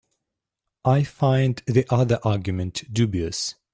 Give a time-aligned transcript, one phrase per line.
[0.83, 3.53] I find the other argument dubious.